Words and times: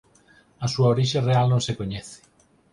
A 0.65 0.67
súa 0.73 0.91
orixe 0.93 1.19
real 1.29 1.45
non 1.49 1.61
se 1.65 1.77
coñece. 1.79 2.17